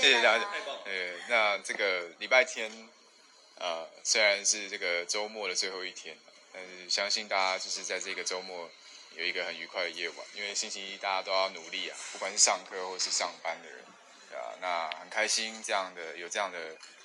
[0.00, 0.48] 谢谢大家。
[0.86, 2.72] 呃，那这个礼拜天，
[3.56, 6.16] 呃，虽然是这个周末的最后一天，
[6.54, 8.70] 但是相信大家就是在这个周末
[9.14, 13.84] 有一个很愉快的夜晚，因为星期一大家都要努力啊，不管是上课或是上班的人，
[14.30, 16.58] 对啊，那很开心这样的有这样的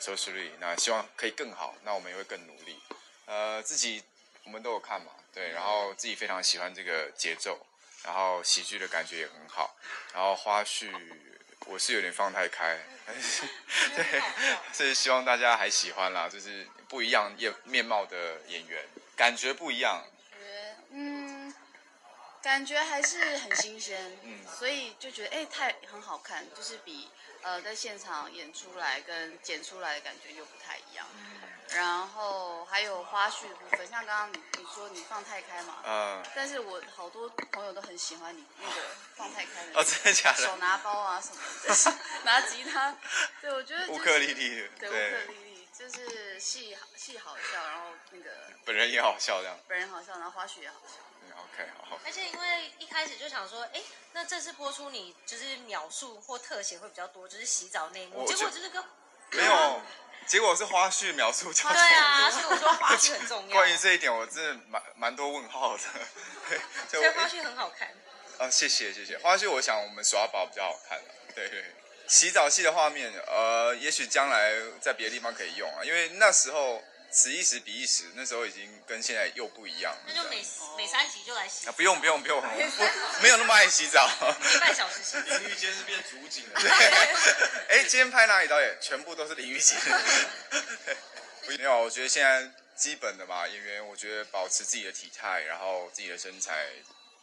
[0.00, 2.80] 收视率，那希望可以更好，那我们也会更努力。
[3.26, 4.02] 呃，自己
[4.44, 7.66] 我们都有看嘛，对，然后自己非常喜欢这个节奏，
[8.02, 9.76] 然后喜剧的感觉也很好，
[10.14, 10.90] 然后花絮
[11.66, 13.42] 我是有点放太开，但 是
[13.94, 14.22] 对，
[14.72, 18.82] 所以希望大家还喜欢啦，就是不一样面面貌的演员，
[19.16, 21.54] 感觉不一样，感觉嗯，
[22.42, 24.38] 感觉还是很新鲜，嗯。
[24.58, 27.08] 所以就觉得哎、太很好看，就是比
[27.42, 31.06] 呃在现场演出来跟剪出来的感觉又不太一样。
[31.74, 38.80] 然后还有花絮的部分，像刚刚你你说你放太开嘛，嗯，但是我好多朋友都很喜欢你那个
[39.16, 40.56] 放太开的，哦，真的假的手？
[40.56, 41.90] 拿包啊什么的， 就是
[42.24, 42.96] 拿吉他，
[43.40, 48.30] 对我觉得、就是、乌克丽丽，对乌克丽丽就是戏好戏好笑，然后那个
[48.64, 49.56] 本人也好笑这样。
[49.68, 50.94] 本人好笑，然后花絮也好笑。
[51.22, 53.80] 嗯 OK，好，而且因为一开始就想说，哎，
[54.12, 58.82] 那这次播出你就是秒数或特写会比较多，就是洗澡那一幕，结果就是跟
[59.32, 59.82] 没有，
[60.26, 65.82] 结果是花絮描述较对啊，所以我说花絮很重要，关于这一点，我真的蛮蛮多问号的。
[66.48, 66.58] 对，
[66.90, 67.88] 就所以花絮很好看。
[68.38, 69.18] 啊，谢谢谢谢。
[69.18, 71.64] 花絮我想我们耍宝比较好看啊对对。
[72.06, 80.00] 洗澡戏的画面，呃，也许将来在别的地方可以用啊，因为那时候此一时彼一时，那时候已经跟现在又不一样了。
[80.06, 80.44] 那就每
[80.76, 82.82] 每三集就来洗啊，，不用不用不用，我不
[83.22, 84.08] 没有那么爱洗澡。
[84.54, 85.16] 一半小时洗。
[85.28, 86.60] 淋浴间是变主景了。
[87.68, 88.76] 哎，今天拍哪里导演？
[88.80, 89.78] 全部都是淋浴间。
[91.48, 96.66] 没有，我觉得现在基本的嘛，演员我觉得保持自己的体态，然后自己的身材，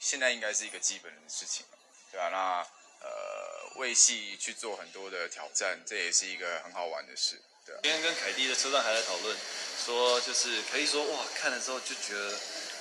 [0.00, 1.78] 现在应该是一个基本的事情了，
[2.10, 2.66] 对吧、那
[3.00, 3.37] 呃，
[3.78, 9.36] 为戏去做很多的挑战，这也是一个很好玩的事，对吧、今天跟凯蒂的车上还在讨论，
[9.86, 12.36] 说就是凯蒂说哇，看了之后就觉得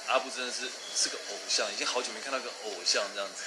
[0.08, 3.44] 阿布真的是是个偶像，已经好久没看到个偶像这样子。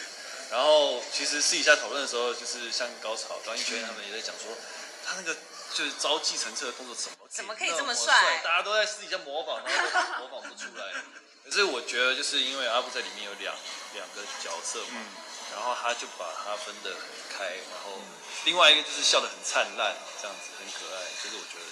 [0.50, 4.56] 然后其实私底下讨论的时候，就是像高潮、高一轩他们也在讲说，
[5.04, 5.34] 他那个
[5.74, 10.92] 就是招计程车的动作怎么怎么可以这么帅大家都在私底下模仿，然后都模仿不出来。
[11.44, 13.54] 可是我觉得就是因为阿布在里面有两
[13.94, 15.00] 两个角色嘛，
[15.52, 17.98] 然后他就把它分得很开，然后
[18.44, 21.64] 另外一个就是笑得很灿烂，这样子很可爱，就是我觉得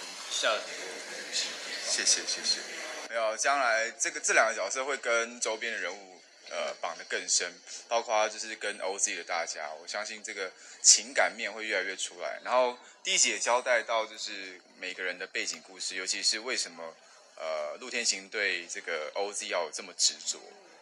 [0.00, 1.44] 很下了很多功夫。
[1.86, 2.60] 谢谢谢谢。
[3.08, 6.20] 没有，将来这个这两个角色会跟周边的人物
[6.50, 7.52] 呃绑得更深，
[7.88, 10.50] 包括就是跟 OZ 的大家，我相信这个
[10.82, 12.40] 情感面会越来越出来。
[12.42, 16.94] 然后第一集也交代到就是每个人的背景故事，尤其是为什么
[17.36, 20.40] 呃陆天行对这个 OZ 要有这么执着。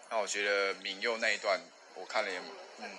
[0.08, 1.60] 那我觉得敏佑那一段
[2.02, 2.40] 我看了也
[2.80, 2.98] 嗯。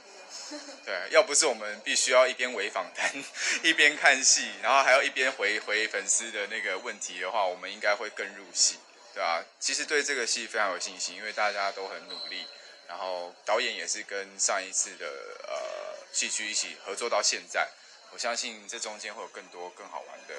[0.85, 3.11] 对，要不是我们必须要一边围访谈，
[3.61, 8.79] 一边看戏，然后还要一边回回粉丝的那个问题的话，我们应该会更入戏，
[9.13, 12.45] 对吧、其实对这个戏非常有信心，因为大家都很努力，
[12.87, 15.05] 然后导演也是跟上一次的
[15.47, 17.67] 呃戏剧一起合作到现在，
[18.11, 20.35] 我相信这中间会有更多更好玩的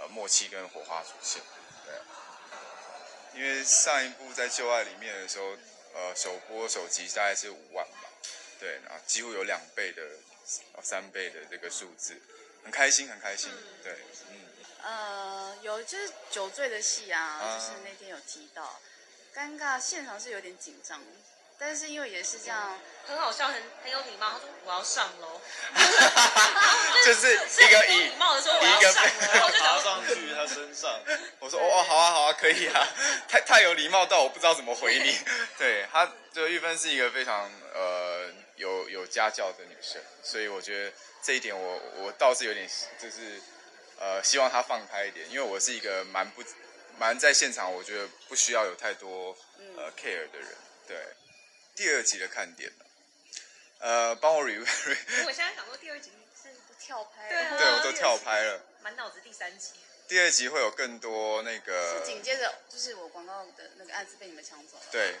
[0.00, 1.40] 呃默契跟火花出现，
[1.84, 1.94] 对。
[3.34, 5.56] 因为上一部在《旧爱》里面的时候，
[5.94, 7.86] 呃，首播首集大概是五万，
[8.58, 10.02] 对，然后几乎有两倍的、
[10.72, 12.16] 呃三倍的这个数字，
[12.64, 13.50] 很开心，很开心，
[13.82, 13.92] 对，
[14.30, 14.36] 嗯，
[14.82, 18.80] 呃，有就是酒醉的戏啊，啊就是那天有提到，
[19.34, 21.00] 尴尬现场是有点紧张，
[21.58, 24.30] 但是因为也是这样，很好笑，很很有礼貌。
[24.30, 25.40] 他说我要上楼，
[27.04, 31.00] 就是一个以礼貌的说我一个要上楼， 爬上去他身上，
[31.40, 32.88] 我说哦，好啊，好啊，可以啊，
[33.28, 35.18] 太太有礼貌到我不知道怎么回你。
[35.58, 40.92] 对，他就玉芬是一个非常呃有有家教的女生，所以我觉得
[41.22, 42.68] 这一点我我倒是有点
[43.00, 43.40] 就是
[43.98, 46.42] 呃希望她放开一点，因为我是一个蛮不
[46.98, 49.36] 蛮在现场，我觉得不需要有太多
[49.76, 50.48] 呃 care 的人。
[50.86, 50.96] 对，
[51.74, 52.84] 第二集的看点呢，
[53.78, 54.66] 呃，帮我 review，
[55.26, 56.10] 我现在想说第二集
[56.42, 56.48] 是
[56.80, 58.60] 跳拍，对啊对我都跳拍了。
[58.82, 59.72] 满脑子第三集，
[60.08, 65.14] 第二集会有更多那个是紧接着就是我广告的那个案子被你们抢走了，对，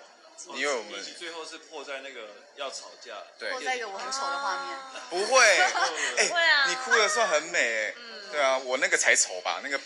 [0.54, 3.50] 因为我们最后是破在那个要吵架，对。
[3.50, 4.78] 破在一个我很丑的画面，
[5.10, 5.40] 不会，
[6.16, 6.66] 哎、不会啊。
[6.68, 7.94] 你哭的时候很美、哎、
[8.30, 9.80] 对啊，我那个才丑吧，那个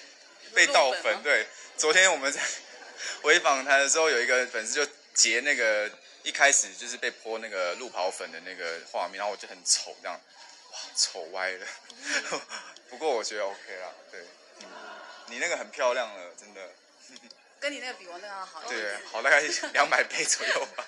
[0.54, 1.22] 被倒粉。
[1.22, 1.46] 对，
[1.76, 2.40] 昨天我们在
[3.22, 5.90] 回访谈的时候，有一个粉丝就截那个
[6.22, 10.20] 一开始就是被泼那个路跑粉的那个画面，然后我就很丑这样，
[10.72, 11.66] 哇，丑歪了。
[12.90, 14.20] 不过我觉得 OK 啦，对，
[14.60, 14.66] 嗯，
[15.26, 16.60] 你那个很漂亮了，真的，
[17.62, 18.60] 跟你那个比我那个要好。
[18.68, 19.40] 对，好大概
[19.72, 20.84] 两百倍左右吧。